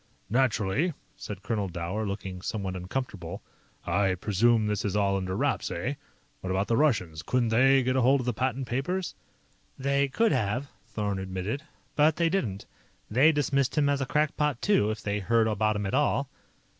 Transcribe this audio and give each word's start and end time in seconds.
"Naturally," 0.31 0.95
said 1.15 1.43
Colonel 1.43 1.67
Dower, 1.67 2.07
looking 2.07 2.41
somewhat 2.41 2.75
uncomfortable. 2.75 3.43
"I 3.85 4.15
presume 4.15 4.65
this 4.65 4.83
is 4.83 4.95
all 4.95 5.15
under 5.15 5.37
wraps, 5.37 5.69
eh? 5.69 5.93
What 6.39 6.49
about 6.49 6.65
the 6.67 6.75
Russians? 6.75 7.21
Couldn't 7.21 7.49
they 7.49 7.83
get 7.83 7.95
hold 7.95 8.21
of 8.21 8.25
the 8.25 8.33
patent 8.33 8.65
papers?" 8.65 9.13
"They 9.77 10.07
could 10.07 10.31
have," 10.31 10.65
Thorn 10.87 11.19
admitted, 11.19 11.61
"but 11.95 12.15
they 12.15 12.29
didn't. 12.29 12.65
They 13.11 13.31
dismissed 13.31 13.77
him 13.77 13.89
as 13.89 14.01
a 14.01 14.07
crackpot, 14.07 14.59
too, 14.59 14.89
if 14.89 15.03
they 15.03 15.19
heard 15.19 15.45
about 15.47 15.75
him 15.75 15.85
at 15.85 15.93
all. 15.93 16.31